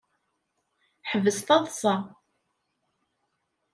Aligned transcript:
Ḥbes 1.11 1.37
taḍsa. 1.47 1.95